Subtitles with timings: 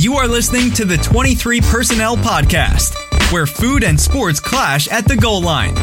[0.00, 2.94] You are listening to the 23 Personnel Podcast,
[3.30, 5.76] where food and sports clash at the goal line.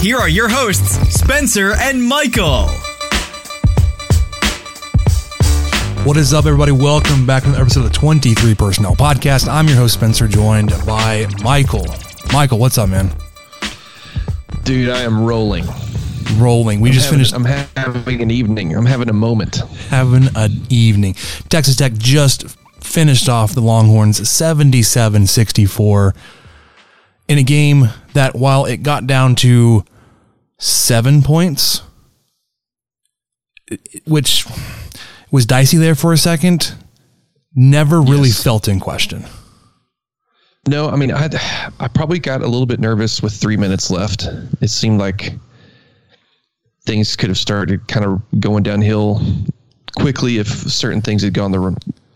[0.00, 2.66] Here are your hosts, Spencer and Michael.
[6.04, 6.72] What is up, everybody?
[6.72, 9.48] Welcome back to another episode of the 23 Personnel Podcast.
[9.48, 11.86] I'm your host, Spencer, joined by Michael.
[12.34, 13.16] Michael, what's up, man?
[14.64, 15.64] Dude, I am rolling.
[16.34, 16.80] Rolling.
[16.80, 18.76] We I'm just having, finished I'm having an evening.
[18.76, 19.56] I'm having a moment.
[19.88, 21.14] having an evening.
[21.48, 22.58] Texas Tech just
[22.92, 26.14] finished off the Longhorns 77 64
[27.28, 29.84] in a game that, while it got down to
[30.58, 31.80] seven points,
[34.04, 34.44] which
[35.30, 36.74] was dicey there for a second,
[37.54, 38.42] never really Yes.
[38.42, 39.24] felt in question.
[40.68, 41.28] No, I mean, I
[41.80, 44.28] I probably got a little bit nervous with three minutes left.
[44.60, 45.32] It seemed like
[46.86, 49.22] things could have started kind of going downhill
[49.96, 51.58] quickly if certain things had gone the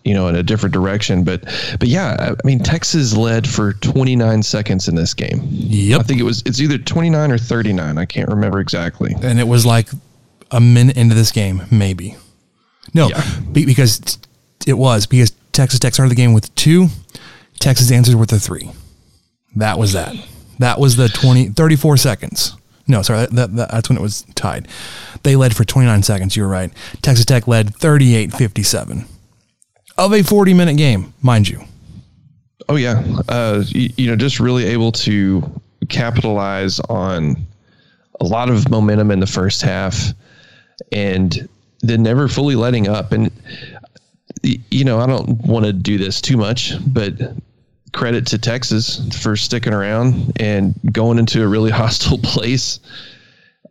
[0.06, 1.24] you know in a different direction.
[1.24, 1.42] But
[1.78, 5.40] but yeah, I- I mean, Texas led for 29 seconds in this game.
[5.50, 6.00] Yep.
[6.00, 7.98] I think it was it's either 29 or 39.
[7.98, 9.14] I can't remember exactly.
[9.22, 9.88] and it was like
[10.50, 12.16] a minute into this game, maybe.
[12.94, 13.22] No, Yeah.
[13.52, 14.18] because
[14.66, 16.86] it was because Texas Tech started the game with two.
[17.58, 18.70] Texas answered with a three.
[19.56, 20.14] That was that.
[20.60, 22.54] That was the 20, 34 seconds.
[22.86, 24.68] No, sorry, that, that, that- that's when it was tied.
[25.24, 26.36] They led for 29 seconds.
[26.36, 26.70] You were right.
[27.02, 29.04] Texas Tech led 38 57
[29.98, 31.62] of a 40 minute game, mind you.
[32.68, 37.36] Oh yeah, uh, you, you know, just really able to capitalize on
[38.20, 40.12] a lot of momentum in the first half,
[40.90, 41.48] and
[41.80, 43.12] then never fully letting up.
[43.12, 43.30] And
[44.42, 47.14] you know, I don't want to do this too much, but
[47.92, 52.80] credit to Texas for sticking around and going into a really hostile place,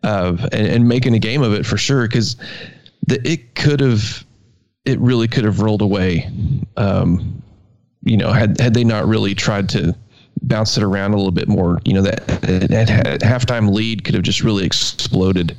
[0.03, 2.07] uh, and, and making a game of it for sure.
[2.07, 2.37] Because
[3.07, 4.25] it could have,
[4.85, 6.29] it really could have rolled away.
[6.77, 7.41] Um,
[8.03, 9.95] you know, had had they not really tried to
[10.41, 14.21] bounce it around a little bit more, you know, that, that, halftime lead could have
[14.23, 15.57] just really exploded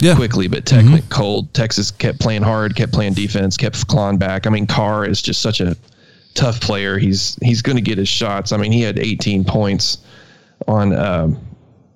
[0.00, 0.14] Yeah.
[0.14, 0.46] quickly.
[0.48, 1.54] But Tech went cold.
[1.54, 4.46] Texas kept playing hard, kept playing defense, kept clawing back.
[4.46, 5.74] I mean, Carr is just such a
[6.34, 6.98] tough player.
[6.98, 8.52] He's he's going to get his shots.
[8.52, 9.98] I mean, he had 18 points
[10.68, 11.38] on, um,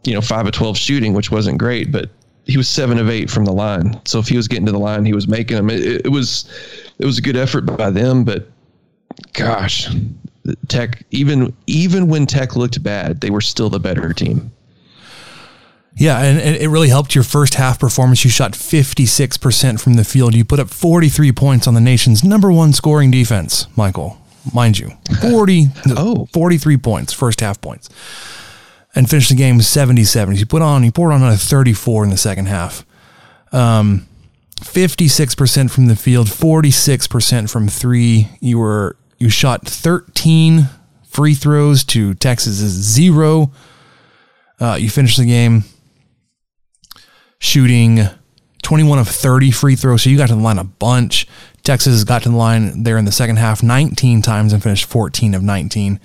[0.05, 2.09] you know, five of 12 shooting, which wasn't great, but
[2.51, 4.01] he was seven of eight from the line.
[4.05, 5.71] So if he was getting to the line, he was making them.
[5.71, 6.51] It, it was
[6.99, 8.49] it was a good effort by them, but
[9.33, 9.89] gosh,
[10.69, 14.51] Tech even even when Tech looked bad, they were still the better team.
[15.97, 18.25] Yeah, and, and it really helped your first half performance.
[18.25, 20.35] You shot 56% from the field.
[20.35, 24.17] You put up 43 points on the nation's number one scoring defense, Michael.
[24.55, 26.27] Mind you, 40, Oh.
[26.33, 27.91] 43 points, first half points.
[28.95, 30.37] And finished the game 77.
[30.37, 32.85] You put on, you poured on another 34 in the second half.
[33.53, 34.07] Um,
[34.61, 38.29] 56% from the field, 46% from three.
[38.41, 40.69] You were, you shot 13
[41.05, 43.53] free throws to Texas's zero.
[44.59, 45.65] Uh, you finished the game
[47.39, 48.01] shooting
[48.63, 50.03] 21 of 30 free throws.
[50.03, 51.27] So you got to the line a bunch.
[51.63, 55.35] Texas got to the line there in the second half 19 times and finished 14
[55.35, 56.01] of 19.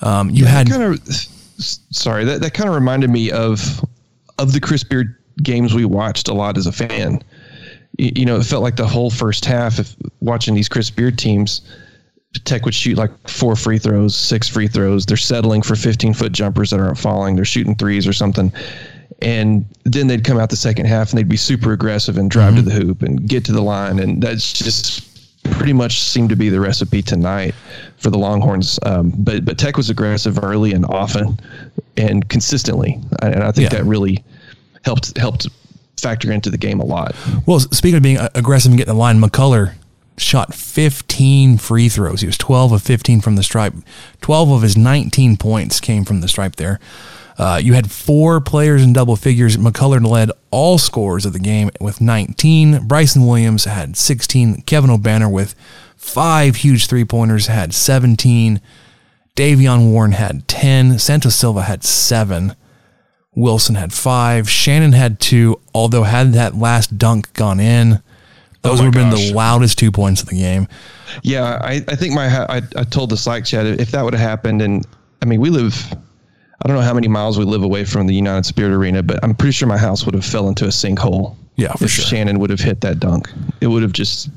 [0.00, 3.84] Um, you had kind of sorry that, that kind of reminded me of
[4.38, 7.22] of the Chris Beard games we watched a lot as a fan.
[7.96, 11.18] You, you know, it felt like the whole first half of watching these Chris Beard
[11.18, 11.62] teams.
[12.44, 15.06] Tech would shoot like four free throws, six free throws.
[15.06, 17.36] They're settling for 15 foot jumpers that aren't falling.
[17.36, 18.52] They're shooting threes or something.
[19.22, 22.54] And then they'd come out the second half and they'd be super aggressive and drive
[22.54, 22.68] to mm-hmm.
[22.68, 23.98] the hoop and get to the line.
[23.98, 25.07] And that's just
[25.58, 27.54] pretty much seemed to be the recipe tonight
[27.98, 28.78] for the Longhorns.
[28.84, 31.38] Um, but but Tech was aggressive early and often
[31.96, 33.78] and consistently, and I think Yeah.
[33.80, 34.24] that really
[34.84, 35.48] helped helped
[36.00, 37.14] factor into the game a lot.
[37.44, 39.74] Well, speaking of being aggressive and getting the line, McCullar
[40.16, 42.20] shot 15 free throws.
[42.20, 43.74] He was 12 of 15 from the stripe.
[44.20, 46.78] 12 of his 19 points came from the stripe there.
[47.38, 49.56] Uh, you had four players in double figures.
[49.56, 52.86] McCullar led all scorers of the game with 19.
[52.88, 54.62] Bryson Williams had 16.
[54.62, 55.54] Kevin Obanor with
[55.96, 58.60] five huge three pointers had 17.
[59.36, 60.98] Davion Warren had 10.
[60.98, 62.56] Santos Silva had seven.
[63.36, 64.50] Wilson had five.
[64.50, 68.02] Shannon had two, although had that last dunk gone in,
[68.62, 70.66] Those Oh would have been the loudest two points of the game.
[71.22, 74.28] Yeah, I, I think my I, I told the Slack chat if that would have
[74.28, 74.84] happened, and
[75.22, 75.94] I mean we live,
[76.64, 79.20] I don't know how many miles we live away from the United Spirit Arena, but
[79.22, 81.36] I'm pretty sure my house would have fell into a sinkhole.
[81.56, 82.04] Yeah, for if sure.
[82.04, 84.28] Shannon would have hit that dunk, it would have just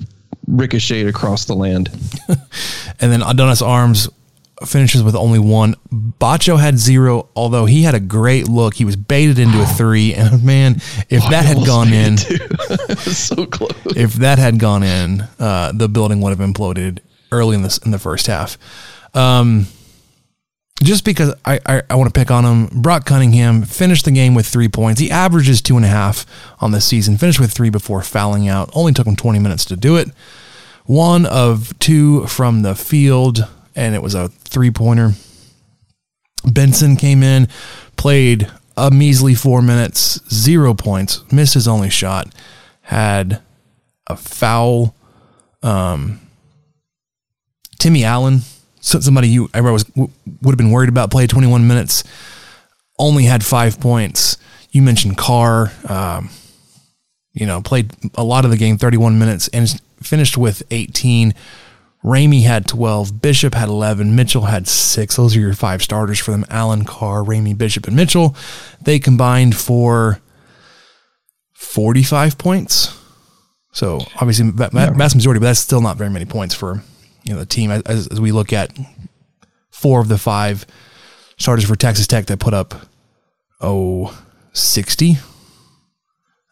[0.47, 1.89] ricocheted across the land.
[2.99, 4.07] And then Adonis Arms
[4.63, 5.73] finishes with only one.
[5.91, 8.75] Batcho had zero, although he had a great look.
[8.75, 10.75] He was baited into a three, and man,
[11.09, 12.41] if that had gone in, it
[12.89, 13.71] It was so close.
[13.95, 16.99] if that had gone in, uh, the building would have imploded
[17.31, 18.59] early in this in the first half.
[19.15, 19.65] Um,
[20.83, 24.33] just because I, I, I want to pick on him, Brock Cunningham finished the game
[24.33, 24.99] with three points.
[24.99, 26.25] He averages two and a half
[26.59, 27.17] on the season.
[27.17, 28.69] Finished with three before fouling out.
[28.73, 30.09] Only took him twenty minutes to do it.
[30.85, 35.11] One of two from the field, and it was a three pointer.
[36.43, 37.47] Benson came in,
[37.97, 42.33] played a measly four minutes, zero points, missed his only shot,
[42.81, 43.41] had
[44.07, 44.95] a foul.
[45.61, 46.19] Um,
[47.77, 48.41] Timmy Allen,
[48.81, 50.11] somebody you everybody was w-
[50.41, 52.03] would have been worried about, played 21 minutes,
[52.99, 54.37] only had five points.
[54.71, 56.29] You mentioned Carr, um,
[57.33, 59.69] you know, played a lot of the game, 31 minutes, and
[60.01, 61.33] finished with 18.
[62.03, 65.15] Ramey had 12, Bishop had 11, Mitchell had six.
[65.17, 68.35] Those are your five starters for them Allen, Carr, Ramey, Bishop, and Mitchell.
[68.81, 70.19] They combined for
[71.53, 72.97] 45 points.
[73.71, 76.83] So obviously, va- va- vast majority, but that's still not very many points for
[77.23, 77.71] you know the team.
[77.71, 78.71] As, as we look at
[79.69, 80.65] four of the five
[81.37, 82.73] starters for Texas Tech that put up
[83.61, 84.15] oh
[84.53, 85.17] 60.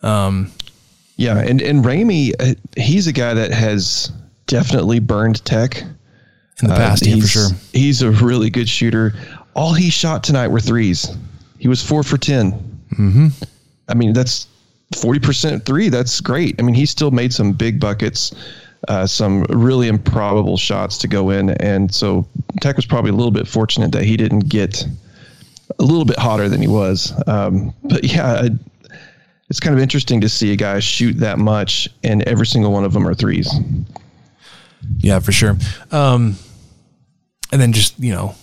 [0.02, 4.12] Yeah, and and Ramey, uh, he's a guy that has
[4.48, 7.50] definitely burned Tech in the Uh, past, yeah, for he's- sure.
[7.74, 9.14] He's a really good shooter.
[9.54, 11.10] All he shot tonight were threes.
[11.58, 12.54] He was four for 10.
[12.94, 13.28] Mm-hmm.
[13.90, 14.48] I mean, that's
[14.96, 15.90] 40% three.
[15.90, 16.56] That's great.
[16.58, 18.34] I mean, he still made some big buckets,
[18.88, 21.50] uh, some really improbable shots to go in.
[21.62, 22.26] And so
[22.62, 24.86] Tech was probably a little bit fortunate that he didn't get
[25.80, 27.14] a little bit hotter than he was.
[27.28, 28.48] Um, but yeah,
[29.50, 32.84] it's kind of interesting to see a guy shoot that much, and every single one
[32.86, 33.52] of them are threes.
[34.98, 35.58] Yeah, for sure.
[35.92, 36.38] Um,
[37.52, 38.36] and then just you know,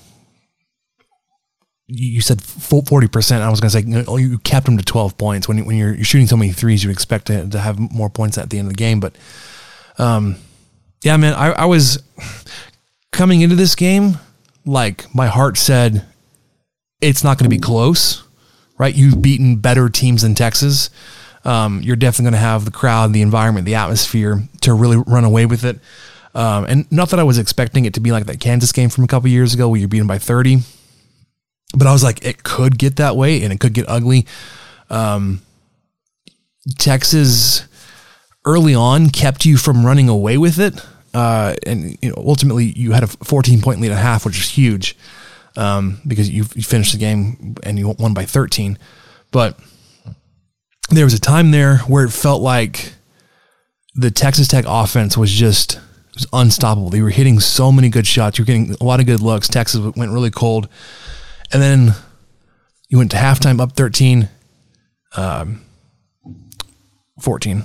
[1.87, 3.43] you said forty percent.
[3.43, 5.47] I was going to say, you, kept them to twelve points.
[5.49, 8.11] When you, when you're, you're shooting so many threes, you expect to, to have more
[8.11, 8.99] points at the end of the game.
[8.99, 9.17] But,
[9.99, 10.37] um,
[11.03, 12.03] yeah, man, I, I was
[13.13, 14.19] coming into this game
[14.67, 16.05] like my heart said,
[17.01, 18.25] it's not going to be close,
[18.79, 18.95] right?
[18.95, 20.91] You've beaten better teams than Texas.
[21.45, 25.25] Um, you're definitely going to have the crowd, the environment, the atmosphere to really run
[25.25, 25.79] away with it.
[26.35, 29.05] Um, and not that I was expecting it to be like that Kansas game from
[29.05, 30.59] a couple years ago where you're beaten by 30,
[31.77, 34.27] but I was like, it could get that way and it could get ugly.
[34.91, 35.41] Um,
[36.79, 37.67] Texas
[38.47, 40.75] early on kept you from running away with it.
[41.13, 44.49] Uh, and you know, ultimately you had a 14 point lead at half, which is
[44.49, 44.97] huge
[45.57, 48.79] um, because you, you finished the game and you won by 13.
[49.31, 49.59] But
[50.91, 52.93] there was a time there where it felt like
[53.95, 55.81] the Texas Tech offense was just
[56.15, 56.91] was unstoppable.
[56.91, 58.39] They were hitting so many good shots.
[58.39, 59.49] You were getting a lot of good looks.
[59.49, 60.69] Texas went really cold.
[61.53, 61.95] And then
[62.89, 64.29] you went to halftime up 13,
[65.17, 65.63] um,
[67.21, 67.65] 14.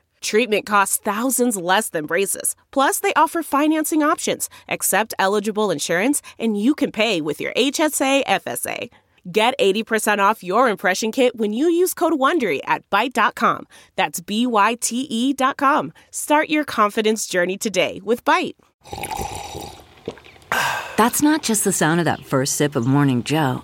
[0.21, 2.55] Treatment costs thousands less than braces.
[2.71, 8.25] Plus, they offer financing options, accept eligible insurance, and you can pay with your HSA
[8.25, 8.89] FSA.
[9.31, 13.67] Get 80% off your impression kit when you use code WONDERY at Byte.com.
[13.95, 15.93] That's B-Y-T-E dot com.
[16.09, 18.55] Start your confidence journey today with Byte.
[20.97, 23.63] That's not just the sound of that first sip of Morning Joe.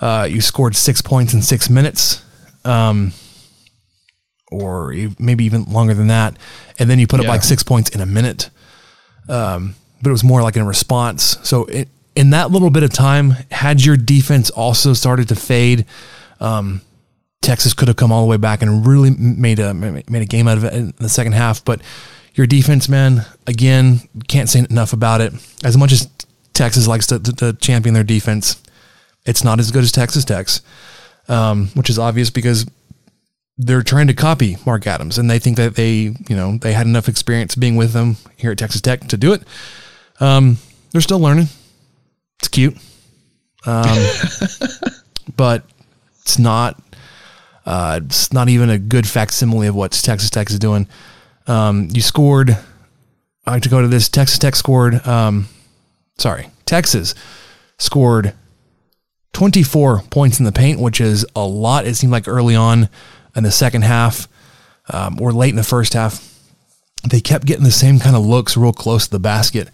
[0.00, 2.24] Uh, you scored six points in six minutes,
[2.64, 3.12] um,
[4.50, 6.36] or maybe even longer than that,
[6.78, 8.50] and then you put up like six points in a minute.
[9.28, 11.38] Um, but it was more like in response.
[11.42, 15.86] So it, in that little bit of time, had your defense also started to fade,
[16.40, 16.80] um,
[17.42, 20.48] Texas could have come all the way back and really made a made a game
[20.48, 21.64] out of it in the second half.
[21.64, 21.80] But
[22.34, 25.32] your defense, man, again, can't say enough about it.
[25.62, 26.08] As much as
[26.52, 28.60] Texas likes to, to, to champion their defense,
[29.26, 30.62] it's not as good as Texas Tech's,
[31.28, 32.64] um, which is obvious because
[33.58, 36.86] they're trying to copy Mark Adams, and they think that they, you know, they had
[36.86, 39.42] enough experience being with them here at Texas Tech to do it.
[40.20, 40.58] Um,
[40.92, 41.46] they're still learning.
[42.38, 42.76] It's cute,
[43.66, 43.98] um,
[45.36, 45.64] but
[46.20, 46.80] it's not.
[47.64, 50.86] Uh, it's not even a good facsimile of what Texas Tech is doing.
[51.48, 52.56] Um, you scored.
[53.44, 54.08] I like to go to this.
[54.08, 55.04] Texas Tech scored.
[55.06, 55.48] Um,
[56.18, 57.14] sorry, Texas
[57.78, 58.34] scored
[59.32, 61.86] 24 points in the paint, which is a lot.
[61.86, 62.88] It seemed like early on
[63.34, 64.28] in the second half
[64.88, 66.32] um, or late in the first half,
[67.08, 69.70] they kept getting the same kind of looks real close to the basket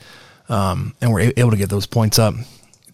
[0.49, 2.35] um, and were able to get those points up.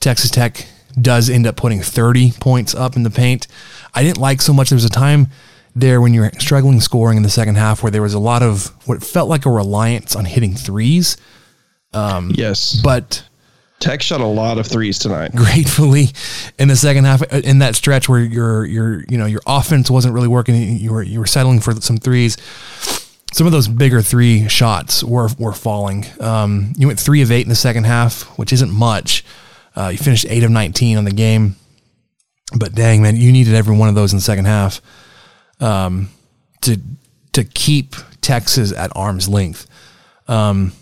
[0.00, 0.66] Texas Tech
[1.00, 3.46] does end up putting 30 points up in the paint.
[3.94, 4.70] I didn't like so much.
[4.70, 5.28] There was a time
[5.74, 8.42] there when you were struggling scoring in the second half where there was a lot
[8.42, 11.16] of what felt like a reliance on hitting threes.
[11.92, 12.80] Um, yes.
[12.82, 13.27] But
[13.80, 15.32] Tech shot a lot of threes tonight.
[15.34, 16.08] Gratefully,
[16.58, 19.90] in the second half, uh, in that stretch where your your you know your offense
[19.90, 22.36] wasn't really working, you were you were settling for some threes.
[23.32, 26.06] Some of those bigger three shots were were falling.
[26.18, 29.24] Um, you went three of eight in the second half, which isn't much.
[29.76, 31.54] Uh, you finished eight of nineteen on the game,
[32.58, 34.80] but dang man, you needed every one of those in the second half
[35.60, 36.08] um,
[36.62, 36.80] to
[37.32, 39.68] to keep Texas at arm's length.
[40.26, 40.72] Um,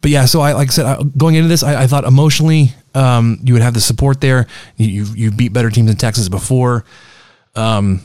[0.00, 3.38] but yeah, so I like I said, going into this, I, I thought emotionally um,
[3.42, 4.46] you would have the support there.
[4.76, 6.84] You you beat better teams in Texas before.
[7.54, 8.02] Um,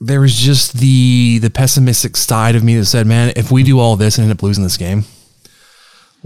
[0.00, 3.78] there was just the the pessimistic side of me that said, "Man, if we do
[3.78, 5.04] all this and end up losing this game,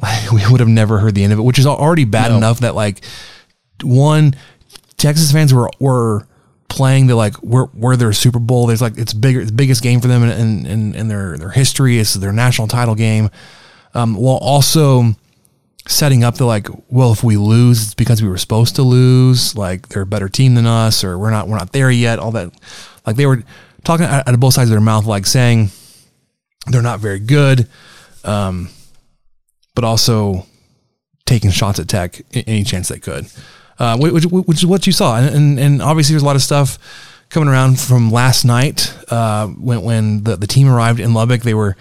[0.32, 2.38] we would have never heard the end of it." Which is already bad no.
[2.38, 3.04] enough that like
[3.82, 4.34] one
[4.96, 6.26] Texas fans were were
[6.70, 8.66] playing the like we're, we're their Super Bowl.
[8.66, 11.99] There's like it's bigger, the biggest game for them in, in, in their their history.
[11.99, 13.28] It's their national title game
[13.94, 15.14] um, while also
[15.88, 19.56] setting up the like, well, if we lose, it's because we were supposed to lose.
[19.56, 22.18] Like they're a better team than us, or we're not we're not there yet.
[22.18, 22.52] All that,
[23.06, 23.42] like they were
[23.85, 25.70] talking out of both sides of their mouth, like saying
[26.66, 27.68] they're not very good,
[28.25, 28.68] um,
[29.75, 30.47] but also
[31.26, 33.26] taking shots at Tech any chance they could,
[33.78, 36.42] uh, which, which, is what you saw, and, and, and obviously there's a lot of
[36.42, 36.78] stuff
[37.28, 41.42] coming around from last night uh, when when the the team arrived in Lubbock.
[41.42, 41.76] They were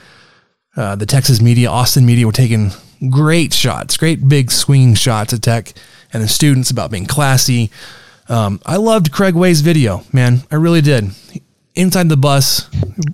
[0.80, 2.72] uh, the Texas media, Austin media were taking
[3.10, 5.74] great shots, great big swinging shots at Tech
[6.14, 7.70] and the students about being classy.
[8.30, 10.44] Um, I loved Craig Way's video, man.
[10.50, 11.12] I really did.
[11.76, 12.70] Inside the bus,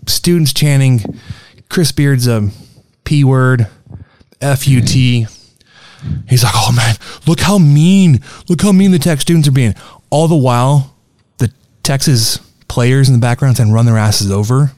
[0.06, 1.02] students chanting
[1.70, 2.50] Chris Beard's a
[3.04, 3.68] P word,
[4.42, 5.26] F U T.
[6.30, 6.96] He's like, oh man,
[7.26, 9.74] look how mean, look how mean the Tech students are being.
[10.12, 10.96] All the while,
[11.40, 14.72] the Texas players in the background saying run their asses over.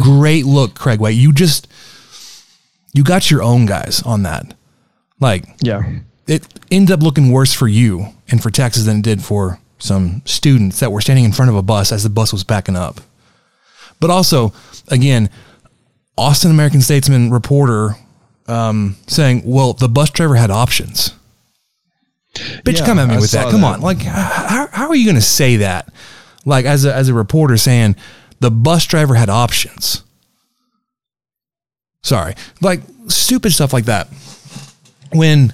[0.00, 1.12] Great look, Craig Way.
[1.12, 1.68] You just
[2.96, 4.54] you got your own guys on that.
[5.20, 5.82] Like, yeah,
[6.26, 10.22] it ended up looking worse for you and for Texas than it did for some
[10.24, 13.02] students that were standing in front of a bus as the bus was backing up.
[14.00, 14.54] But also,
[14.88, 15.28] again,
[16.16, 17.96] Austin American Statesman reporter
[18.48, 21.12] um, saying, "Well, the bus driver had options."
[22.34, 23.50] Bitch, yeah, come at me I with that.
[23.50, 23.74] Come that.
[23.76, 25.92] on, like, how, how are you going to say that?
[26.46, 27.96] Like, as a as a reporter saying,
[28.40, 30.02] the bus driver had options.
[32.06, 34.06] Sorry, like stupid stuff like that.
[35.12, 35.52] When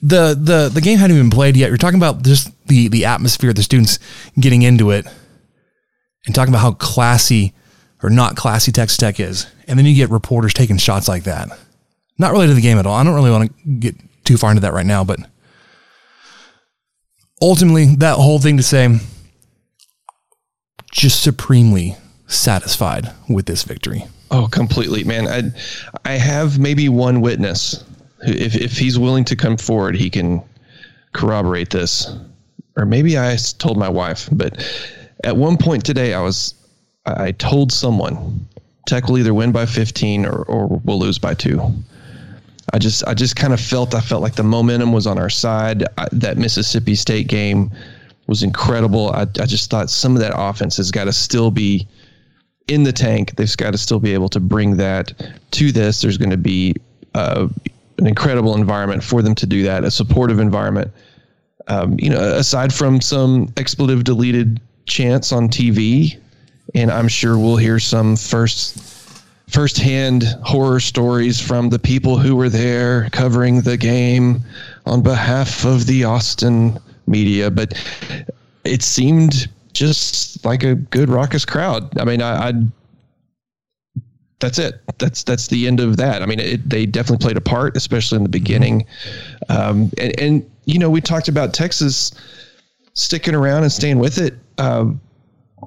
[0.00, 3.52] the the the game hadn't even played yet, you're talking about just the the atmosphere,
[3.52, 3.98] the students
[4.38, 5.04] getting into it,
[6.26, 7.54] and talking about how classy
[8.04, 11.48] or not classy Texas Tech is, and then you get reporters taking shots like that.
[12.18, 12.94] Not related to the game at all.
[12.94, 15.18] I don't really want to get too far into that right now, but
[17.42, 18.96] ultimately, that whole thing to say,
[20.92, 21.96] just supremely
[22.28, 24.04] satisfied with this victory.
[24.30, 25.26] Oh, completely, man.
[25.26, 25.50] I
[26.04, 27.84] I have maybe one witness.
[28.22, 30.42] If if he's willing to come forward, he can
[31.12, 32.12] corroborate this.
[32.76, 34.64] Or maybe I told my wife, but
[35.24, 36.54] at one point today, I was
[37.06, 38.46] I told someone
[38.86, 41.60] Tech will either win by 15 or or we'll lose by two.
[42.72, 45.30] I just I just kind of felt I felt like the momentum was on our
[45.30, 45.84] side.
[45.98, 47.72] I, that Mississippi State game
[48.28, 49.10] was incredible.
[49.10, 51.88] I I just thought some of that offense has got to still be
[52.70, 53.34] in the tank.
[53.36, 55.12] They've got to still be able to bring that
[55.50, 56.00] to this.
[56.00, 56.74] There's going to be
[57.14, 57.48] uh,
[57.98, 60.90] an incredible environment for them to do that, a supportive environment.
[61.66, 66.18] Um, you know, aside from some expletive deleted chants on TV,
[66.74, 68.78] and I'm sure we'll hear some first
[69.48, 74.40] firsthand horror stories from the people who were there covering the game
[74.86, 77.74] on behalf of the Austin media, but
[78.64, 79.48] it seemed
[79.80, 81.98] just like a good raucous crowd.
[81.98, 82.52] I mean, I, I
[84.38, 84.78] that's it.
[84.98, 86.22] That's that's the end of that.
[86.22, 88.84] I mean, it, they definitely played a part, especially in the beginning.
[89.48, 92.12] Um, and, and you know, we talked about Texas
[92.92, 94.34] sticking around and staying with it.
[94.58, 94.90] Uh,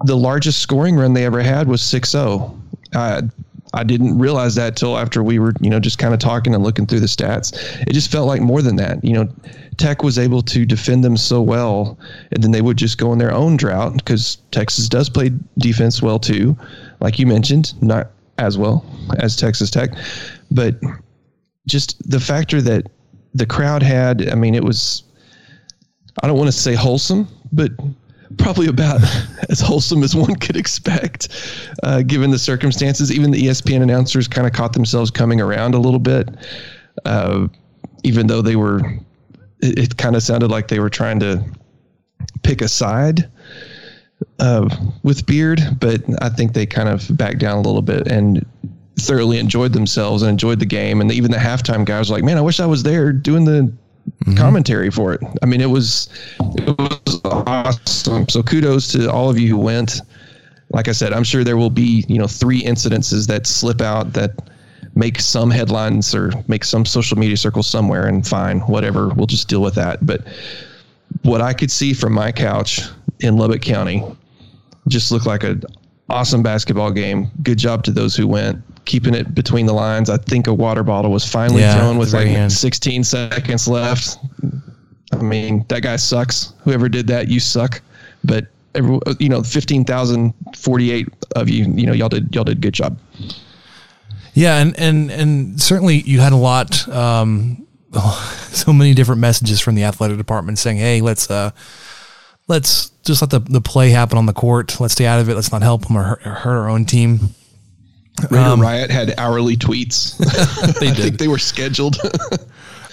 [0.06, 2.56] the largest scoring run they ever had was 6-0.
[2.94, 3.24] Uh,
[3.74, 6.64] I didn't realize that till after we were, you know, just kind of talking and
[6.64, 7.54] looking through the stats.
[7.88, 9.04] It just felt like more than that.
[9.04, 9.30] You know,
[9.78, 11.98] Tech was able to defend them so well,
[12.32, 16.02] and then they would just go on their own drought because Texas does play defense
[16.02, 16.58] well too,
[17.00, 18.86] like you mentioned, not as well
[19.20, 19.92] as Texas Tech,
[20.52, 20.76] but
[21.68, 22.88] just the factor that
[23.34, 24.30] the crowd had.
[24.30, 25.04] I mean, it was.
[26.22, 27.72] I don't want to say wholesome, but
[28.38, 29.02] probably about
[29.50, 31.30] as wholesome as one could expect,
[31.84, 33.12] uh, given the circumstances.
[33.12, 36.30] Even the ESPN announcers kind of caught themselves coming around a little bit,
[37.06, 37.48] uh,
[38.04, 38.82] even though they were.
[39.64, 41.44] It, it kind of sounded like they were trying to
[42.44, 43.30] pick a side
[44.40, 44.70] uh,
[45.04, 48.46] with Beard, but I think they kind of backed down a little bit and
[49.00, 51.02] thoroughly enjoyed themselves and enjoyed the game.
[51.02, 53.72] And even the halftime guys were like, "Man, I wish I was there doing the."
[54.26, 54.36] Mm-hmm.
[54.36, 55.22] commentary for it.
[55.42, 56.10] I mean, it was
[56.58, 58.28] it was awesome.
[58.28, 60.02] So kudos to all of you who went.
[60.72, 64.12] Like I said, I'm sure there will be you know three incidences that slip out
[64.12, 64.50] that
[64.96, 69.10] make some headlines or make some social media circle somewhere, and fine, whatever.
[69.10, 70.06] We'll just deal with that.
[70.06, 70.26] But
[71.24, 72.82] what I could see from my couch
[73.20, 74.04] in Lubbock County
[74.88, 75.64] just looked like an
[76.10, 77.32] awesome basketball game.
[77.42, 80.10] Good job to those who went keeping it between the lines.
[80.10, 82.52] I think a water bottle was finally Yeah, thrown with like end.
[82.52, 84.18] 16 seconds left.
[85.12, 86.54] I mean, that guy sucks.
[86.64, 87.82] Whoever did that, you suck.
[88.24, 92.98] But every, you know, 15,048 of you, you know, y'all did y'all did good job.
[94.34, 97.68] Yeah, and and and certainly you had a lot, um,
[98.52, 101.52] so many different messages from the athletic department saying, "Hey, let's uh,
[102.48, 104.80] let's just let the the play happen on the court.
[104.80, 105.36] Let's stay out of it.
[105.36, 107.20] Let's not help them or hurt, or hurt our own team."
[108.30, 110.18] Raider Um, Riot had hourly tweets.
[110.80, 111.04] They I did.
[111.04, 111.98] think they were scheduled.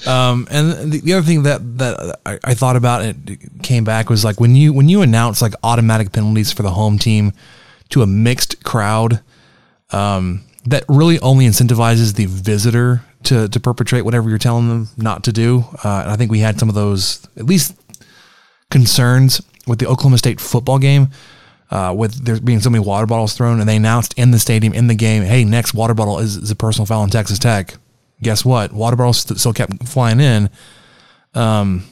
[0.07, 3.85] Um, and the, the other thing that that I, I thought about and it came
[3.85, 7.33] back was like when you when you announce like automatic penalties for the home team
[7.91, 9.21] to a mixed crowd,
[9.91, 15.25] um, that really only incentivizes the visitor to to perpetrate whatever you're telling them not
[15.25, 15.65] to do.
[15.85, 17.75] Uh, and I think we had some of those at least
[18.71, 21.09] concerns with the Oklahoma State football game.
[21.71, 24.73] Uh, with there being so many water bottles thrown, and they announced in the stadium
[24.73, 27.77] in the game, "Hey, next water bottle is, is a personal foul in Texas Tech."
[28.21, 28.73] Guess what?
[28.73, 30.51] Water bottles st- still kept flying in,
[31.33, 31.85] um,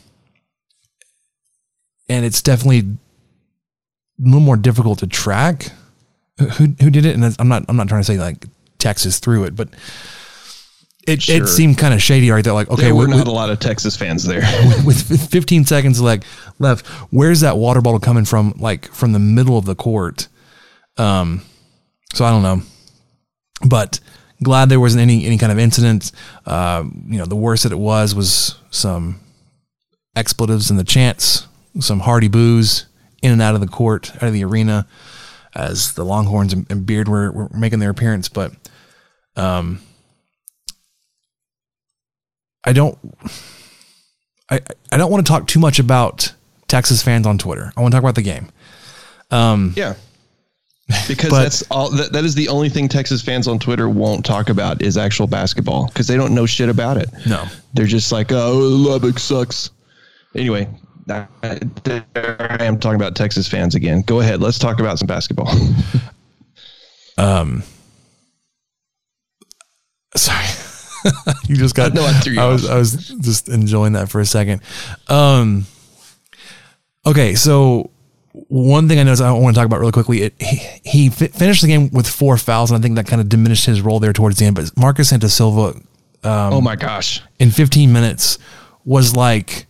[2.08, 5.70] and it's definitely a little more difficult to track
[6.38, 7.14] who who did it.
[7.14, 8.46] And I'm not I'm not trying to say like
[8.78, 9.68] Texas through it, but
[11.06, 11.42] it Sure.
[11.42, 12.52] it seemed kind of shady right there.
[12.52, 14.40] Like okay, there were we- not a lot of Texas fans there.
[14.84, 16.24] with 15 seconds like
[16.58, 18.54] left, where's that water bottle coming from?
[18.58, 20.28] Like from the middle of the court.
[20.96, 21.42] Um,
[22.12, 22.62] so I don't know,
[23.66, 24.00] but
[24.42, 26.12] glad there wasn't any any kind of incident.
[26.44, 29.20] Uh, you know, the worst that it was was some
[30.16, 31.46] expletives in the chants,
[31.80, 32.86] some hearty boos
[33.22, 34.86] in and out of the court, out of the arena,
[35.54, 38.28] as the Longhorns and, and Beard were, were making their appearance.
[38.28, 38.52] But
[39.38, 39.80] um,
[42.64, 42.98] I don't.
[44.50, 46.32] I, I don't want to talk too much about
[46.68, 47.72] Texas fans on Twitter.
[47.76, 48.48] I want to talk about the game.
[49.30, 49.94] Um, yeah.
[51.06, 54.24] Because But- that's all that, that is the only thing Texas fans on Twitter won't
[54.24, 57.10] talk about is actual basketball because they don't know shit about it.
[57.26, 57.44] No.
[57.74, 59.70] They're just like, oh, Lubbock sucks.
[60.34, 60.66] Anyway,
[61.10, 64.00] I, I am talking about Texas fans again.
[64.00, 64.40] Go ahead.
[64.40, 65.52] Let's talk about some basketball.
[67.18, 67.64] Um,
[70.16, 70.46] sorry,
[71.46, 71.94] you just got.
[71.94, 72.70] No, I you was off.
[72.70, 74.62] I was just enjoying that for a second.
[75.08, 75.66] Um,
[77.06, 77.90] okay, so
[78.32, 80.22] one thing I noticed I want to talk about really quickly.
[80.22, 83.20] It, he he fi- finished the game with four fouls, and I think that kind
[83.20, 84.56] of diminished his role there towards the end.
[84.56, 85.80] But Marcus Santos-Silva
[86.24, 87.22] um, oh my gosh.
[87.38, 88.38] in 15 minutes
[88.84, 89.66] was like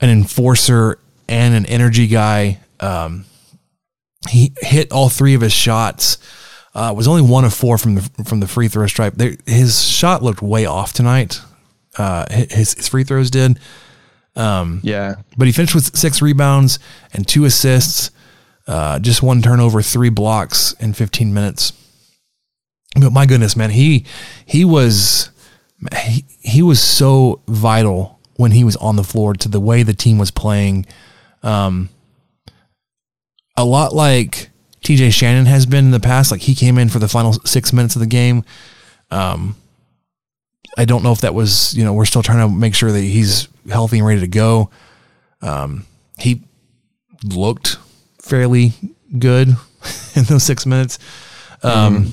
[0.00, 0.98] an enforcer
[1.28, 2.58] and an energy guy.
[2.80, 3.26] Um,
[4.28, 6.18] he hit all three of his shots.
[6.74, 9.14] Uh, was only one of four from the from the free throw stripe.
[9.14, 11.40] There, his shot looked way off tonight.
[11.98, 13.58] Uh, his, his free throws did.
[14.36, 15.16] Um, Yeah.
[15.36, 16.78] but he finished with six rebounds
[17.12, 18.12] and two assists,
[18.68, 21.72] uh, just one turnover, three blocks in 15 minutes.
[22.94, 24.04] But my goodness, man, he
[24.46, 25.30] he was
[26.02, 29.92] he, he was so vital when he was on the floor to the way the
[29.94, 30.86] team was playing.
[31.42, 31.88] Um,
[33.56, 34.49] a lot like
[34.82, 36.30] TJ Shannon has been in the past.
[36.30, 38.44] Like he came in for the final six minutes of the game.
[39.10, 39.56] Um,
[40.78, 43.00] I don't know if that was, you know, we're still trying to make sure that
[43.00, 44.70] he's healthy and ready to go.
[45.42, 45.84] Um,
[46.18, 46.42] he
[47.24, 47.76] looked
[48.20, 48.72] fairly
[49.18, 49.48] good
[50.14, 50.98] in those six minutes.
[51.62, 52.10] Um, mm-hmm.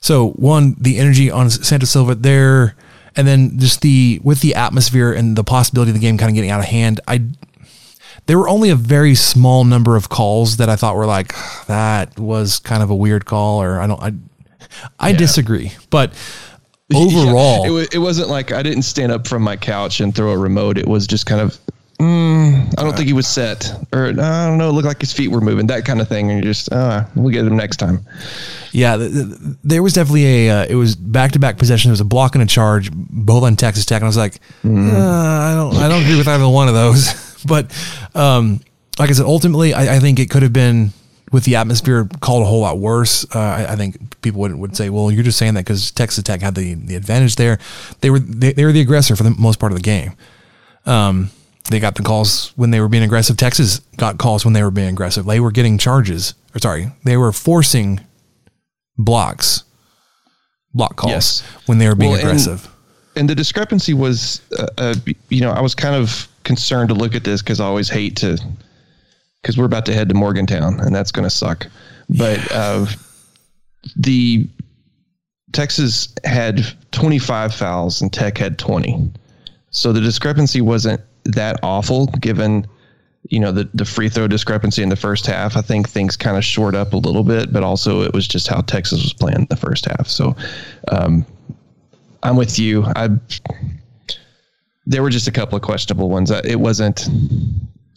[0.00, 2.76] So one, the energy on Santos-Silva there,
[3.16, 6.34] and then just the with the atmosphere and the possibility of the game kind of
[6.34, 7.00] getting out of hand.
[7.08, 7.22] I
[8.26, 11.34] there were only a very small number of calls that I thought were like
[11.66, 14.02] that was kind of a weird call, or I don't.
[14.02, 14.12] I
[14.98, 15.16] I yeah.
[15.16, 16.12] disagree, but
[16.94, 20.32] overall, yeah, it, it wasn't like I didn't stand up from my couch and throw
[20.32, 20.78] a remote.
[20.78, 21.58] It was just kind of
[21.98, 24.68] Mm, I don't think he was set, or I don't know.
[24.68, 26.30] It looked like his feet were moving, that kind of thing.
[26.30, 28.04] And you just, uh, we'll get him next time.
[28.72, 30.50] Yeah, the, the, there was definitely a.
[30.50, 31.88] Uh, it was back to back possession.
[31.88, 34.40] There was a block and a charge, both on Texas Tech, and I was like,
[34.62, 34.92] mm.
[34.92, 37.14] uh, I don't, I don't agree with either one of those.
[37.46, 37.72] but,
[38.14, 38.60] um,
[38.98, 40.92] like I said, ultimately, I, I, think it could have been
[41.32, 43.24] with the atmosphere called a whole lot worse.
[43.34, 46.24] Uh, I, I, think people would, would say, well, you're just saying that because Texas
[46.24, 47.58] Tech had the the advantage there.
[48.00, 50.14] They were they, they were the aggressor for the most part of the game.
[50.86, 51.30] Um,
[51.70, 53.36] they got the calls when they were being aggressive.
[53.36, 55.26] Texas got calls when they were being aggressive.
[55.26, 58.00] They were getting charges, or sorry, they were forcing
[58.96, 59.64] blocks,
[60.72, 61.40] block calls yes.
[61.66, 62.68] when they were being well, aggressive.
[63.16, 64.94] And, the discrepancy was, uh, uh,
[65.28, 68.16] you know, I was kind of concerned to look at this because I always hate
[68.16, 68.38] to,
[69.42, 71.66] because we're about to head to Morgantown and that's going to suck.
[72.08, 72.86] But uh,
[73.96, 74.48] the
[75.52, 79.10] Texas had 25 fouls and Tech had 20.
[79.70, 82.66] So the discrepancy wasn't that awful given
[83.30, 85.56] you know the the free throw discrepancy in the first half.
[85.56, 88.48] I think things kind of short up a little bit, but also it was just
[88.48, 90.08] how Texas was playing the first half.
[90.08, 90.36] So
[90.88, 91.26] um,
[92.26, 92.84] I'm with you.
[92.84, 93.08] I
[94.86, 96.30] there were just a couple of questionable ones.
[96.30, 97.08] Uh, it wasn't.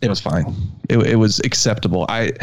[0.01, 0.55] It was fine.
[0.89, 2.05] It, it was acceptable.
[2.09, 2.33] I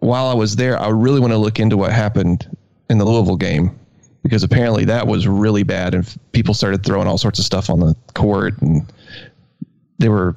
[0.00, 2.54] while I was there, I really want to look into what happened
[2.90, 3.78] in the Louisville game
[4.22, 7.80] because apparently that was really bad and people started throwing all sorts of stuff on
[7.80, 8.92] the court and
[9.98, 10.34] they were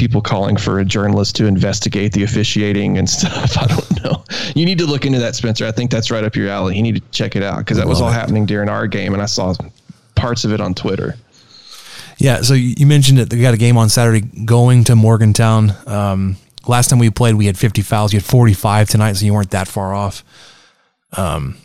[0.00, 3.58] people calling for a journalist to investigate the officiating and stuff.
[3.58, 4.24] I don't know.
[4.56, 5.66] You need to look into that, Spencer.
[5.66, 6.74] I think that's right up your alley.
[6.74, 8.14] You need to check it out because that was all it.
[8.14, 9.54] happening during our game, and I saw
[10.14, 11.16] parts of it on Twitter.
[12.16, 13.28] Yeah, so you mentioned it.
[13.28, 15.72] They got a game on Saturday going to Morgantown.
[15.86, 16.36] Um,
[16.66, 18.12] last time we played, we had 50 fouls.
[18.12, 20.24] You had 45 tonight, so you weren't that far off.
[21.12, 21.56] Um,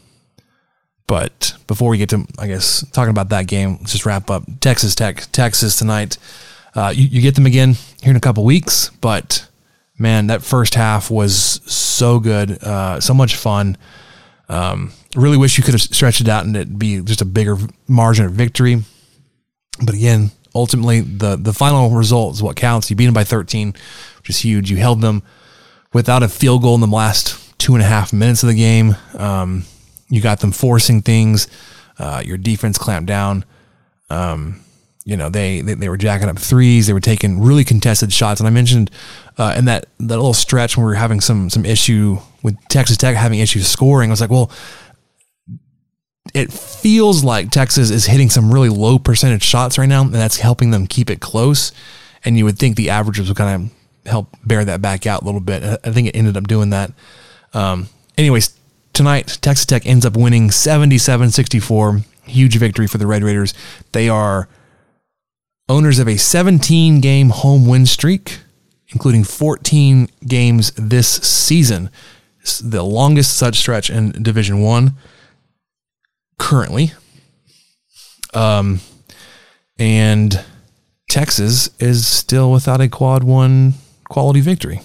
[1.07, 4.43] but before we get to, I guess, talking about that game, let's just wrap up.
[4.59, 6.17] Texas Tech, Texas tonight.
[6.75, 9.47] Uh, you, you, get them again here in a couple weeks, but
[9.97, 11.35] man, that first half was
[11.65, 13.77] so good, uh, so much fun.
[14.49, 17.57] Um, really wish you could have stretched it out and it be just a bigger
[17.87, 18.83] margin of victory.
[19.83, 22.89] But again, ultimately, the the final result is what counts.
[22.89, 23.73] You beat them by 13,
[24.17, 24.69] which is huge.
[24.69, 25.23] You held them
[25.93, 28.95] without a field goal in the last two and a half minutes of the game.
[29.17, 29.63] Um,
[30.09, 31.47] you got them forcing things.
[31.97, 33.45] Uh, your defense clamped down.
[34.09, 34.61] Um,
[35.05, 36.87] you know, they, they, they were jacking up threes.
[36.87, 38.41] They were taking really contested shots.
[38.41, 38.89] And I mentioned
[39.37, 42.97] uh, in that that little stretch when we were having some some issue with Texas
[42.97, 44.09] Tech having issues scoring.
[44.09, 44.51] I was like, well,
[46.33, 50.37] it feels like Texas is hitting some really low percentage shots right now, and that's
[50.37, 51.71] helping them keep it close.
[52.23, 55.25] And you would think the averages would kind of help bear that back out a
[55.25, 55.63] little bit.
[55.83, 56.91] I think it ended up doing that.
[57.53, 58.57] Um, anyways,
[58.91, 62.01] tonight, Texas Tech ends up winning 77 64.
[62.23, 63.53] Huge victory for the Red Raiders.
[63.91, 64.49] They are
[65.67, 68.39] owners of a 17 game home win streak,
[68.89, 71.89] including 14 games this season.
[72.41, 74.93] It's the longest such stretch in Division One
[76.37, 76.93] currently.
[78.33, 78.81] Um,
[79.79, 80.43] and
[81.09, 83.73] Texas is still without a quad one
[84.09, 84.81] quality victory.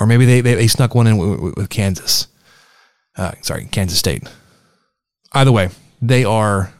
[0.00, 2.28] Or maybe they, they, they snuck one in with, with Kansas.
[3.16, 4.22] Uh, sorry, Kansas State.
[5.32, 6.72] Either way, they are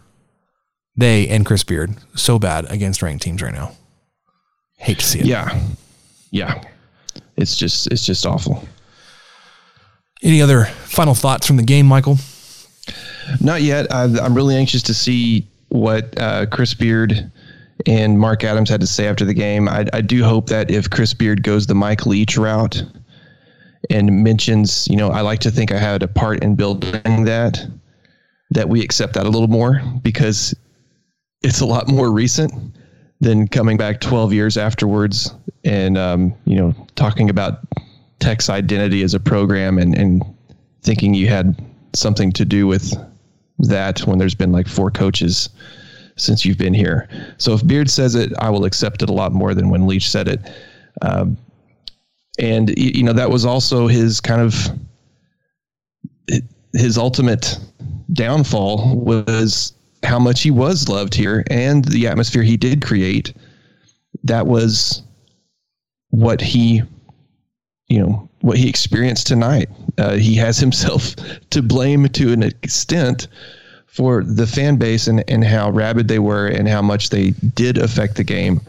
[0.99, 3.73] they and Chris Beard so bad against ranked teams right now.
[4.77, 5.27] Hate to see it.
[5.27, 5.59] Yeah,
[6.31, 6.63] yeah.
[7.37, 8.67] It's just it's just awful.
[10.23, 12.19] Any other final thoughts from the game, Michael?
[13.41, 13.87] Not yet.
[13.95, 17.31] I'm really anxious to see what uh, Chris Beard
[17.87, 19.69] and Mark Adams had to say after the game.
[19.69, 22.83] I, I do hope that if Chris Beard goes the Mike Leach route
[23.91, 27.65] and mentions, you know, I like to think I had a part in building that,
[28.51, 30.55] that we accept that a little more because
[31.43, 32.53] it's a lot more recent
[33.21, 37.61] than coming back 12 years afterwards and um, you know talking about
[38.21, 40.23] tech's identity as a program and, and
[40.83, 41.61] thinking you had
[41.95, 42.95] something to do with
[43.59, 45.49] that when there's been like four coaches
[46.17, 47.09] since you've been here.
[47.39, 50.09] So if beard says it i will accept it a lot more than when leach
[50.09, 50.41] said it.
[51.03, 51.37] Um,
[52.39, 54.55] and you know that was also his kind of
[56.73, 57.59] his ultimate
[58.13, 63.35] downfall was how much he was loved here and the atmosphere he did create.
[64.25, 65.03] That was
[66.11, 66.83] what he,
[67.89, 69.69] you know, what he experienced tonight.
[69.97, 71.15] Uh, he has himself
[71.51, 73.29] to blame to an extent
[73.87, 77.79] for the fan base and, and how rabid they were and how much they did
[77.79, 78.61] affect the game.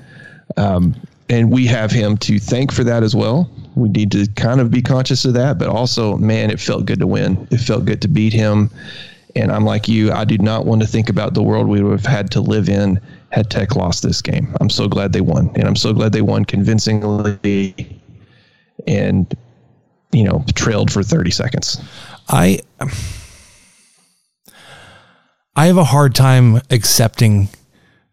[0.58, 0.96] Um,
[1.30, 3.50] and we have him to thank for that as well.
[3.76, 7.00] We need to kind of be conscious of that, but also, man, it felt good
[7.00, 7.48] to win.
[7.52, 8.72] It felt good to beat him.
[9.36, 11.92] And I'm like you, I do not want to think about the world we would
[11.92, 13.00] have had to live in
[13.32, 14.56] had Tech lost this game.
[14.60, 15.52] I'm so glad they won.
[15.56, 18.02] And I'm so glad they won convincingly
[18.88, 19.32] and,
[20.12, 21.82] you know, trailed for 30 seconds.
[22.28, 22.60] I.
[25.56, 27.50] I have a hard time accepting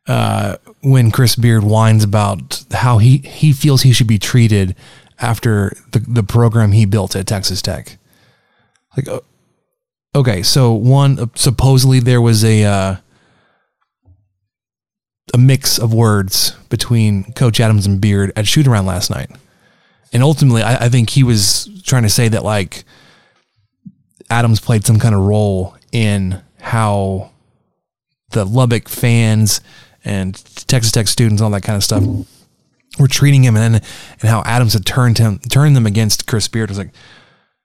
[0.08, 4.74] uh, when Chris Beard whines about how he, he feels he should be treated
[5.20, 7.98] after the, the program he built at Texas Tech.
[8.96, 9.20] Like, uh,
[10.16, 12.96] okay, so one, supposedly there was a, uh,
[15.34, 19.30] a mix of words between Coach Adams and Beard at shoot around last night.
[20.12, 22.84] And ultimately, I, I think he was trying to say that, like,
[24.30, 27.30] Adams played some kind of role in how
[28.30, 29.60] the Lubbock fans
[30.04, 30.34] and
[30.66, 32.04] Texas Tech students, all that kind of stuff,
[32.98, 36.70] were treating him, and and how Adams had turned him turned them against Chris Beard.
[36.70, 36.94] It was like,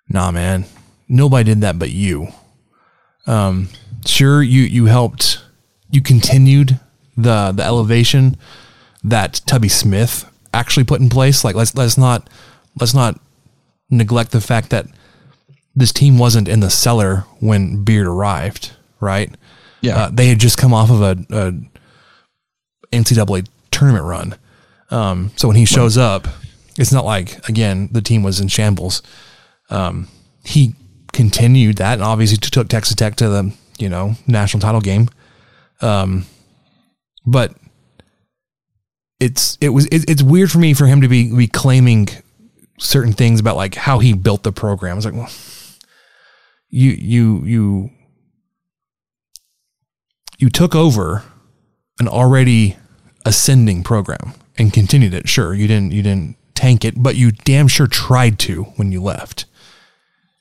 [0.09, 0.65] nah, man,
[1.07, 2.27] nobody did that but you.
[3.27, 3.69] Um,
[4.05, 5.41] sure, you you helped,
[5.89, 6.79] you continued
[7.17, 8.37] the the elevation
[9.03, 11.43] that Tubby Smith actually put in place.
[11.43, 12.29] Like let's let's not
[12.79, 13.19] let's not
[13.89, 14.87] neglect the fact that
[15.75, 19.33] this team wasn't in the cellar when Beard arrived, right?
[19.81, 21.53] Yeah, uh, they had just come off of a, a
[22.95, 24.35] NCAA tournament run.
[24.89, 26.27] Um, so when he shows up,
[26.77, 29.01] it's not like again the team was in shambles.
[29.69, 30.07] Um,
[30.43, 30.75] he
[31.13, 35.09] continued that and obviously took Texas Tech to the you know national title game.
[35.81, 36.25] Um,
[37.25, 37.55] but
[39.19, 42.09] it's it was it, it's weird for me for him to be be claiming
[42.79, 44.93] certain things about like how he built the program.
[44.93, 45.29] I was like, well,
[46.69, 47.91] you you you
[50.37, 51.23] you took over
[51.99, 52.77] an already
[53.25, 55.29] ascending program and continued it.
[55.29, 59.01] Sure, you didn't you didn't tank it, but you damn sure tried to when you
[59.01, 59.45] left.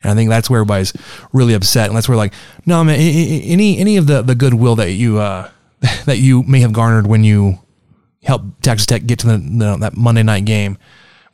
[0.02, 0.92] And I think that's where everybody's
[1.32, 2.32] really upset, and that's where like,
[2.64, 5.50] no man, any any of the the goodwill that you uh,
[6.06, 7.58] that you may have garnered when you
[8.22, 10.78] helped Texas Tech get to the, the, that Monday night game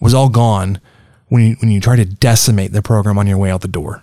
[0.00, 0.80] was all gone
[1.28, 4.02] when you when you try to decimate the program on your way out the door.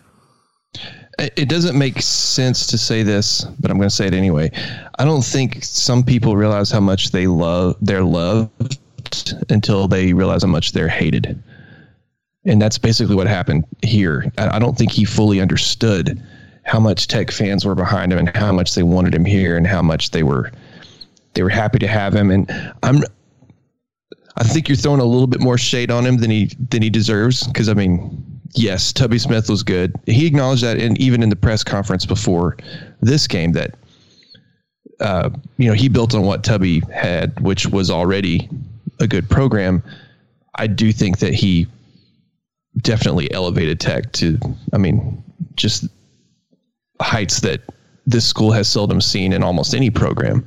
[1.19, 4.49] It doesn't make sense to say this, but I'm going to say it anyway.
[4.97, 8.79] I don't think some people realize how much they love they're loved
[9.49, 11.41] until they realize how much they're hated.
[12.45, 14.31] And that's basically what happened here.
[14.37, 16.21] I don't think he fully understood
[16.63, 19.65] how much Tech fans were behind him and how much they wanted him here and
[19.67, 20.51] how much they were
[21.33, 22.31] they were happy to have him.
[22.31, 22.49] And
[22.83, 23.03] I'm
[24.35, 26.89] I think you're throwing a little bit more shade on him than he than he
[26.89, 29.95] deserves because I mean yes, Tubby Smith was good.
[30.05, 32.57] He acknowledged that, and even in the press conference before
[33.01, 33.75] this game, that
[34.99, 38.49] uh, you know he built on what Tubby had, which was already
[38.99, 39.83] a good program.
[40.55, 41.67] I do think that he
[42.81, 44.37] definitely elevated Tech to,
[44.73, 45.23] I mean,
[45.55, 45.85] just
[47.01, 47.61] heights that
[48.05, 50.45] this school has seldom seen in almost any program,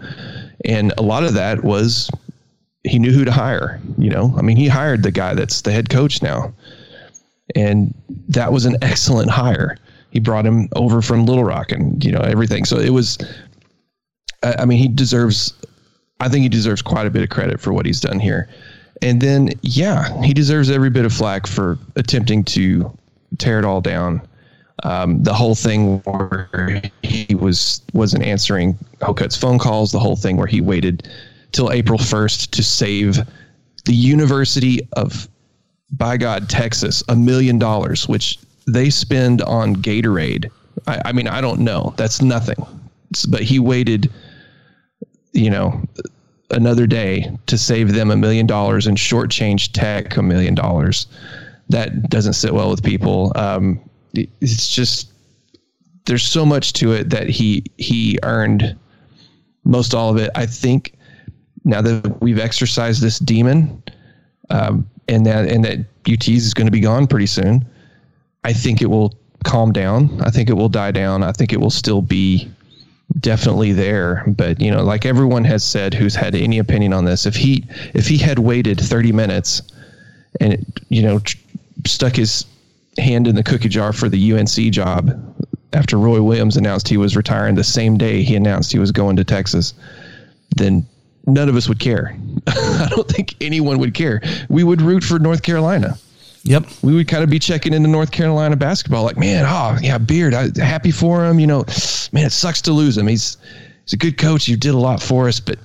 [0.65, 2.11] and a lot of that was
[2.85, 3.81] he knew who to hire.
[3.99, 6.53] You know, I mean, he hired the guy that's the head coach now
[7.55, 7.95] and
[8.29, 9.77] that was an excellent hire.
[10.11, 12.65] He brought him over from Little Rock and you know everything.
[12.65, 13.19] So it was.
[14.43, 15.53] I, I mean, he deserves.
[16.21, 18.49] I think he deserves quite a bit of credit for what he's done here.
[19.03, 22.97] And then, yeah, he deserves every bit of flack for attempting to
[23.39, 24.23] tear it all down.
[24.85, 29.93] Um, the whole thing where he was wasn't answering Hocutt's phone calls.
[29.93, 31.09] The whole thing where he waited
[31.53, 33.19] till April first to save
[33.85, 35.29] the University of
[35.93, 40.51] by God, Texas, a million dollars, which they spend on Gatorade.
[40.87, 41.95] I, I mean, I don't know.
[41.97, 42.57] That's nothing.
[43.29, 44.13] But he waited,
[45.33, 45.81] you know,
[46.51, 51.07] another day to save them a million dollars and shortchange Tech a million dollars.
[51.69, 53.33] That doesn't sit well with people.
[53.35, 53.81] Um,
[54.15, 55.11] it's just
[56.07, 58.77] there's so much to it that he he earned
[59.65, 60.31] most all of it.
[60.35, 60.97] I think
[61.65, 63.83] now that we've exercised this demon,
[64.51, 67.67] um, and that and that UTs is going to be gone pretty soon.
[68.45, 70.21] I think it will calm down.
[70.23, 71.25] I think it will die down.
[71.25, 72.49] I think it will still be
[73.21, 74.25] definitely there.
[74.27, 77.65] But you know, like everyone has said, who's had any opinion on this, if he
[77.95, 79.63] if he had waited 30 minutes
[80.41, 81.37] and it, you know tr-
[81.87, 82.45] stuck his
[82.99, 85.11] hand in the cookie jar for the UNC job
[85.73, 89.17] after Roy Williams announced he was retiring the same day he announced he was going
[89.17, 89.75] to Texas,
[90.57, 90.87] then
[91.27, 92.17] none of us would care.
[92.47, 94.23] I don't think anyone would care.
[94.49, 95.99] We would root for North Carolina.
[96.47, 96.65] Yep.
[96.83, 100.33] We would kind of be checking into North Carolina basketball, like, man, oh yeah, Beard,
[100.33, 101.41] I happy for him.
[101.41, 101.65] You know,
[102.13, 103.09] man, it sucks to lose him.
[103.09, 103.37] He's
[103.85, 104.47] he's a good coach.
[104.47, 105.59] You did a lot for us, but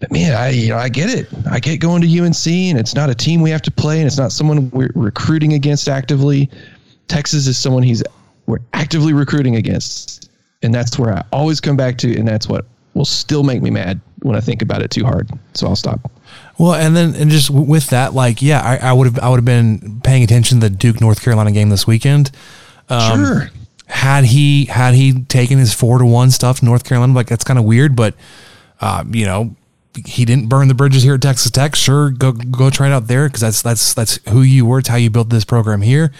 [0.00, 1.28] but man, I you know I get it.
[1.50, 4.06] I get going to UNC, and it's not a team we have to play, and
[4.06, 6.50] it's not someone we're recruiting against actively.
[7.08, 8.02] Texas is someone he's
[8.46, 10.30] we're actively recruiting against,
[10.62, 13.68] and that's where I always come back to, and that's what will still make me
[13.68, 15.28] mad when I think about it too hard.
[15.52, 16.10] So I'll stop.
[16.58, 19.36] Well, and then and just with that, like, yeah, I, I would have I would
[19.36, 22.30] have been paying attention to the Duke North Carolina game this weekend.
[22.88, 23.50] Um, sure.
[23.88, 27.58] Had he had he taken his four to one stuff North Carolina, like that's kind
[27.58, 28.14] of weird, but
[28.80, 29.54] uh, you know,
[30.04, 31.76] he didn't burn the bridges here at Texas Tech.
[31.76, 34.78] Sure, go go try it out there because that's that's that's who you were.
[34.78, 36.10] It's how you built this program here.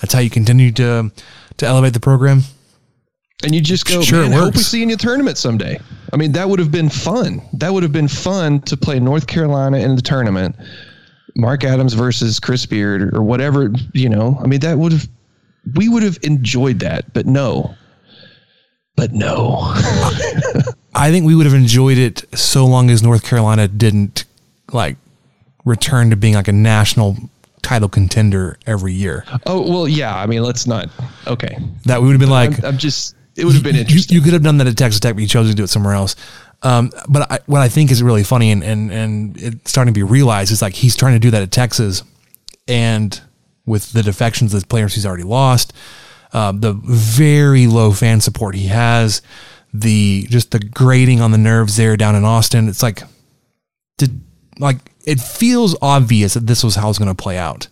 [0.00, 1.10] That's how you continue to
[1.58, 2.42] to elevate the program.
[3.42, 5.78] And you just go, sure, man, I hope we see you in the tournament someday.
[6.12, 7.40] I mean, that would have been fun.
[7.54, 10.56] That would have been fun to play North Carolina in the tournament.
[11.36, 14.38] Mark Adams versus Chris Beard or whatever, you know.
[14.42, 15.08] I mean, that would have
[15.74, 17.74] we would have enjoyed that, but no.
[18.96, 19.60] But no.
[20.94, 24.24] I think we would have enjoyed it so long as North Carolina didn't
[24.72, 24.96] like
[25.64, 27.16] return to being like a national
[27.62, 29.24] title contender every year.
[29.46, 30.16] Oh well, yeah.
[30.16, 30.88] I mean, let's not.
[31.26, 32.58] Okay, that we would have been like.
[32.58, 34.14] I'm, I'm just it would have been interesting.
[34.14, 35.68] You, you, could have done that at Texas Tech, but you chose to do it
[35.68, 36.16] somewhere else.
[36.62, 39.98] Um, but I, what I think is really funny and, and, and it's starting to
[39.98, 42.02] be realized is like he's trying to do that at Texas
[42.68, 43.18] and
[43.64, 45.72] with the defections of the players he's already lost,
[46.32, 49.22] uh, the very low fan support he has,
[49.72, 52.68] the just the grating on the nerves there down in Austin.
[52.68, 53.02] It's like,
[53.96, 54.20] did
[54.58, 57.68] like it feels obvious that this was how it's going to play out.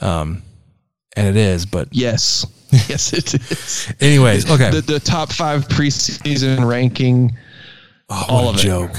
[0.00, 0.42] Um,
[1.16, 2.46] and it is, but yes,
[2.88, 3.92] yes, it is.
[4.00, 4.70] Anyways, okay.
[4.70, 7.36] The, the top five preseason ranking.
[8.10, 8.92] Oh, all of a joke.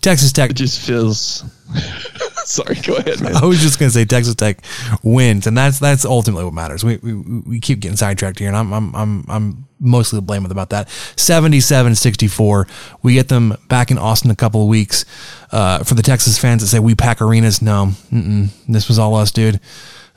[0.00, 1.44] Texas Tech it just feels.
[2.44, 3.20] Sorry, go ahead.
[3.20, 3.36] Man.
[3.36, 4.64] I was just gonna say Texas Tech
[5.02, 6.82] wins, and that's that's ultimately what matters.
[6.82, 10.44] We we, we keep getting sidetracked here, and I'm I'm I'm I'm mostly to blame
[10.44, 10.88] about that.
[10.88, 12.68] 77-64.
[13.02, 15.04] We get them back in Austin a couple of weeks.
[15.52, 19.30] Uh, for the Texas fans that say we pack arenas, no, this was all us,
[19.30, 19.60] dude.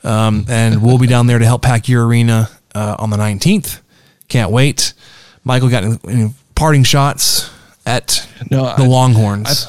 [0.04, 3.80] Um, and we'll be down there to help pack your arena uh, on the 19th.
[4.28, 4.94] Can't wait.
[5.44, 6.00] Michael got
[6.54, 7.50] parting shots
[7.86, 9.66] at no, the I, Longhorns.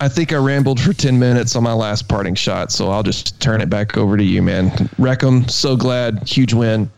[0.00, 3.02] I, I, think I rambled for 10 minutes on my last parting shot, so I'll
[3.02, 4.88] just turn it back over to you, man.
[4.98, 6.28] Wreck so glad.
[6.28, 6.90] Huge win.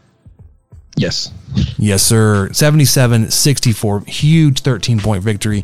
[0.97, 1.31] Yes.
[1.79, 2.53] Yes, sir.
[2.53, 4.01] 77 64.
[4.07, 5.63] Huge 13 point victory.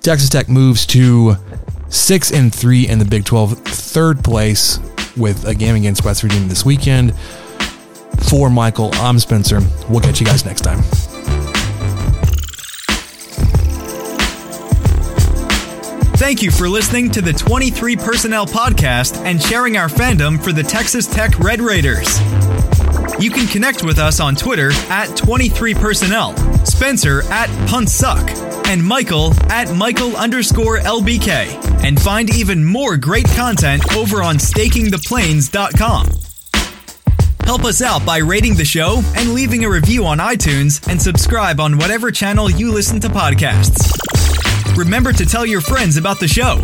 [0.00, 1.36] Texas Tech moves to
[1.88, 4.78] six and three in the Big 12, third place
[5.16, 7.12] with a game against West Virginia this weekend.
[8.28, 9.60] For Michael, I'm Spencer.
[9.88, 10.82] We'll catch you guys next time.
[16.18, 20.62] Thank you for listening to the 23 Personnel Podcast and sharing our fandom for the
[20.62, 22.20] Texas Tech Red Raiders.
[23.18, 29.74] You can connect with us on Twitter at 23personnel, Spencer at Puntsuck, and Michael at
[29.74, 31.82] Michael underscore LBK.
[31.82, 36.27] And find even more great content over on stakingtheplains.com.
[37.48, 41.60] Help us out by rating the show and leaving a review on iTunes and subscribe
[41.60, 43.96] on whatever channel you listen to podcasts.
[44.76, 46.60] Remember to tell your friends about the show.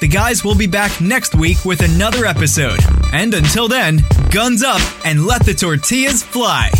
[0.00, 2.80] The guys will be back next week with another episode.
[3.12, 4.00] And until then,
[4.30, 6.70] guns up and let the tortillas fly.